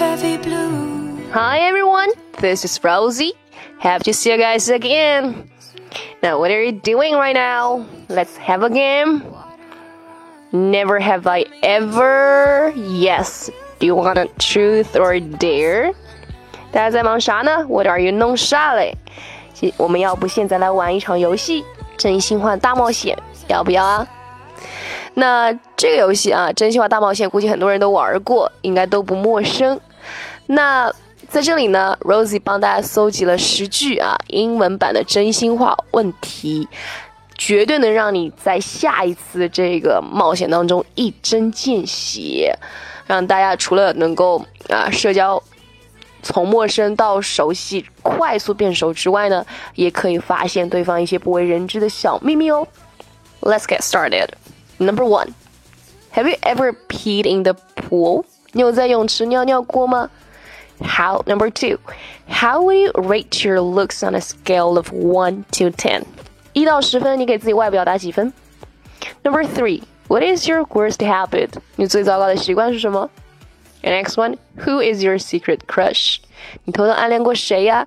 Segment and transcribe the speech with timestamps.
[0.00, 1.22] heavy blue.
[1.32, 2.10] Hi everyone,
[2.40, 3.34] this is Rosie.
[3.78, 5.50] Happy to see you guys again.
[6.22, 7.84] Now, what are you doing right now?
[8.08, 9.22] Let's have a game.
[10.52, 12.72] Never have I ever.
[12.74, 13.50] Yes.
[13.78, 15.92] Do you want a truth or dare?
[16.72, 17.66] 大家在忙啥呢？
[17.68, 18.96] What are you 弄啥嘞？
[19.76, 21.64] 我们要不现在来玩一场游戏，
[21.96, 23.18] 真心话大冒险，
[23.48, 24.06] 要不要啊？
[25.14, 29.80] 那这个游戏啊，真心话大冒险，估计很多人都玩过，应该都不陌生。
[30.47, 30.91] 那
[31.29, 36.67] 在这里呢，Rosie 帮大家搜集了十句啊英文版的真心话问题，
[37.37, 42.53] 绝对能让你在下一次这个冒险当中一针见血，
[43.07, 45.41] 让大家除了能够啊社交
[46.21, 52.67] 从陌生到熟悉快速变熟之外呢，也可以发现对方一些不为人知的小秘密哦。
[53.39, 54.27] Let's get started.
[54.77, 55.33] Number one,
[56.13, 58.25] have you ever peed in the pool?
[58.52, 60.10] 你有在泳池尿尿过吗？
[60.80, 61.78] How number two,
[62.28, 66.02] how would you rate your looks on a scale of one to ten?
[66.52, 68.32] 一到十分，你给自己外表打几分？
[69.22, 71.50] Number three, what is your worst habit?
[71.76, 73.10] 你最糟糕的习惯是什么？
[73.82, 76.18] And next one, who is your secret crush?
[76.64, 77.86] 你偷偷暗恋过谁呀？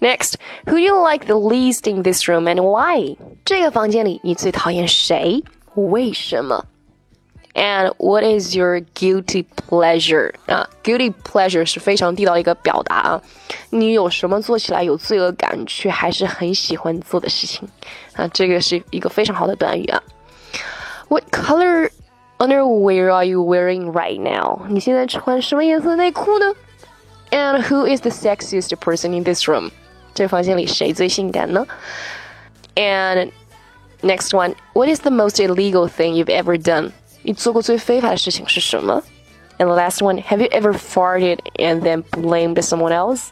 [0.00, 0.34] Next,
[0.66, 3.16] who do you like the least in this room and why?
[3.44, 5.42] 这个房间里你最讨厌谁？
[5.74, 6.64] 为什么
[7.54, 10.68] ？And what is your guilty pleasure 啊？
[10.84, 13.22] Guilty pleasure 是非常地道的一个表达啊。
[13.70, 17.68] 你有什么做起来有罪恶感，却还是很喜欢做的事情
[18.14, 18.28] 啊？
[18.28, 20.02] 这个是一个非常好的短语啊。
[21.08, 21.90] What color
[22.38, 24.60] underwear are you wearing right now？
[24.68, 26.54] 你现在穿什么颜色内裤呢？
[27.30, 29.70] And who is the sexiest person in this room？
[30.14, 31.66] 这房间里谁最性感呢？
[32.76, 33.30] And
[34.00, 36.92] Next one, what is the most illegal thing you've ever done?
[37.22, 39.02] 你做过最非法的事情是什么？
[39.58, 43.28] And the last one, have you ever farted and then blamed someone else?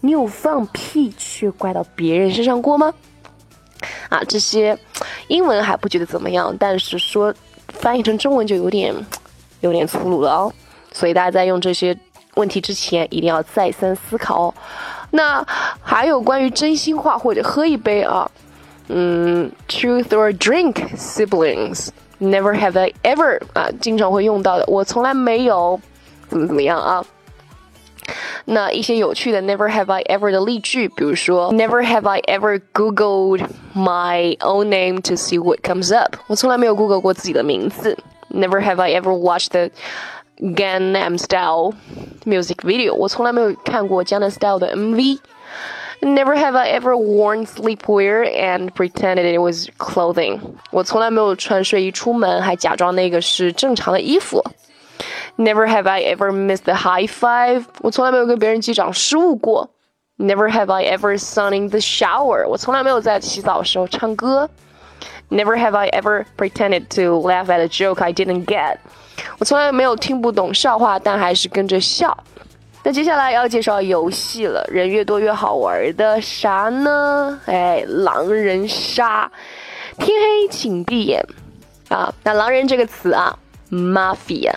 [0.00, 2.94] 你有放屁却怪到别人身上过吗？
[4.08, 4.78] 啊，这些
[5.28, 7.34] 英文还不觉得怎么样，但是说
[7.68, 8.94] 翻译成中文就有点
[9.60, 10.52] 有点粗鲁了哦。
[10.92, 11.98] 所以大家在用这些
[12.34, 14.54] 问题之前，一定要再三思考哦。
[15.10, 15.44] 那
[15.82, 18.30] 还有关于真心话或者喝一杯啊。
[18.88, 21.88] 嗯，truth or drink siblings
[22.20, 25.80] never have I ever 啊，经常会用到的，我从来没有
[26.28, 27.04] 怎么怎么样啊。
[28.44, 33.44] 那一些有趣的 never have I ever 的例句，比如说 never have I ever googled
[33.74, 37.98] my own name to see what comes up，我从来没有 Google 过自己的名字。
[38.28, 39.70] Never have I ever watched the
[40.38, 41.74] Gangnam Style
[42.24, 45.18] music video，我从来没有看过 Gangnam Style 的 MV。
[46.00, 50.40] Never have I ever worn sleepwear and pretended it was clothing.
[50.70, 54.44] 我从来没有穿睡衣出门，还假装那个是正常的衣服。
[55.36, 57.64] Never have I ever missed the high five.
[57.80, 59.70] 我从来没有跟别人击掌失误过。
[60.18, 62.46] Never have I ever sung in the shower.
[62.48, 64.48] 我从来没有在洗澡的时候唱歌。
[65.28, 68.78] Never have I ever pretended to laugh at a joke I didn't get.
[69.38, 72.16] 我从来没有听不懂笑话，但还是跟着笑。
[72.83, 77.39] 那接下来要介绍游戏了，人越多越好玩的啥呢？
[77.45, 79.31] 哎，狼人杀，
[79.99, 81.23] 天黑请闭眼
[81.89, 82.11] 啊！
[82.23, 83.37] 那狼人这个词啊
[83.69, 84.53] ，mafia。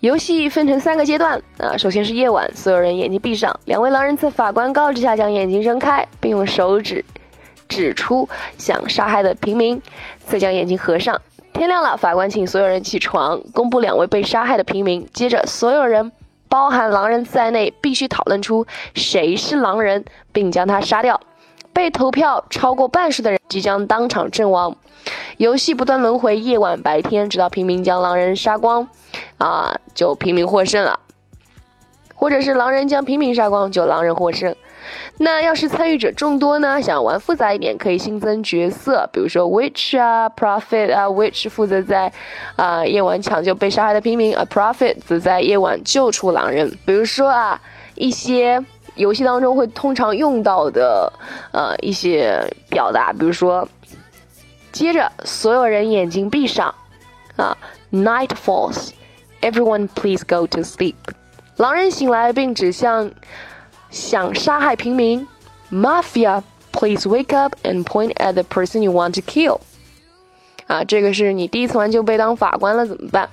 [0.00, 7.02] 游戏分成三个阶段啊，首先是夜晚，所有人眼睛闭上，两位狼人在法官告知下将眼睛睁开，并用手指
[7.66, 8.28] 指出
[8.58, 9.80] 想杀害的平民，
[10.26, 11.18] 再将眼睛合上。
[11.54, 16.12] 天亮了，法官请所有人起床，公布两位被杀害的平民，接着所有人。
[16.50, 21.20] 包含狼人在内，必须讨论出谁是狼人，并将他杀掉。
[21.72, 24.76] 被投票超过半数的人即将当场阵亡。
[25.36, 28.88] 游戏不断轮回，夜晚、白天，直到平民将狼人杀光，
[29.38, 30.98] 啊，就平民获胜了。
[32.16, 34.54] 或者是狼人将平民杀光，就狼人获胜。
[35.18, 36.80] 那要是参与者众多呢？
[36.80, 42.10] 想玩复杂一点，可以新增角色，比如说 witch 啊，prophet 啊，witch 负责在
[42.56, 46.70] 啊夜晚抢救被杀害的平民，a prophet 则在夜晚救出狼人。
[46.86, 47.60] 比如说啊，
[47.94, 51.12] 一些游戏当中会通常用到的
[51.52, 53.68] 呃一些表达，比如说，
[54.72, 56.74] 接着所有人眼睛闭上，
[57.36, 57.56] 啊
[57.92, 60.94] ，night falls，everyone please go to sleep。
[61.56, 63.10] 狼人醒来并指向。
[63.89, 65.25] 想杀害平民，
[65.71, 69.59] Mafia, please wake up and point at the person you want to kill。
[70.67, 73.29] 啊，这个是你第一次玩就被当法官了怎么办？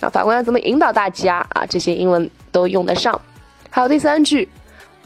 [0.00, 1.64] 啊，法官要怎么引导大家啊？
[1.66, 3.20] 这些英文都用得上。
[3.70, 4.48] 还有第三句，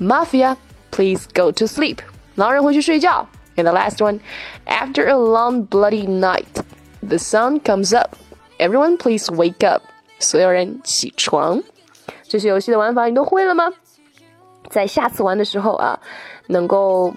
[0.01, 0.57] Mafia,
[0.91, 1.99] please go to sleep。
[2.35, 3.29] 狼人回去睡觉。
[3.57, 4.21] And the last one,
[4.67, 6.63] after a long bloody night,
[7.01, 8.15] the sun comes up.
[8.59, 9.83] Everyone please wake up.
[10.21, 11.63] 所有人起床。
[12.29, 13.73] 这些游戏的玩法你都会了吗？
[14.70, 16.00] 在下次玩的时候啊，
[16.48, 17.14] 能够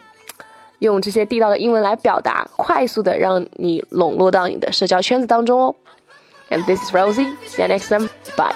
[0.81, 5.75] 用这些地道的英文来表达，快速的让你笼络到你的社交圈子当中哦。
[6.50, 7.34] And this is Rosie.
[7.46, 8.08] See you next time.
[8.37, 8.54] Bye.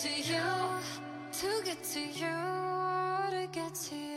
[0.00, 0.40] to you,
[1.32, 2.36] to get to you,
[3.30, 4.09] to get to